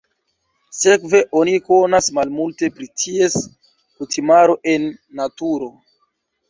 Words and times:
Sekve 0.77 1.21
oni 1.41 1.53
konas 1.67 2.09
malmulte 2.19 2.71
pri 2.79 2.89
ties 3.03 3.39
kutimaro 4.01 4.61
en 4.75 4.93
naturo. 5.23 5.75